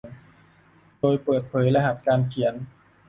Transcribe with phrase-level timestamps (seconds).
[0.99, 2.53] โดยเปิดเผยรหัสการเขียน